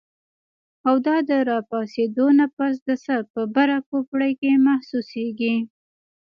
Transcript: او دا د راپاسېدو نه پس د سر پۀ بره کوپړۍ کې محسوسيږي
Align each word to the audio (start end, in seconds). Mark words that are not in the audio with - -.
او 0.87 0.95
دا 1.07 1.15
د 1.29 1.31
راپاسېدو 1.51 2.25
نه 2.39 2.45
پس 2.55 2.73
د 2.87 2.89
سر 3.03 3.21
پۀ 3.31 3.41
بره 3.55 3.77
کوپړۍ 3.89 4.31
کې 4.41 4.51
محسوسيږي 4.67 5.55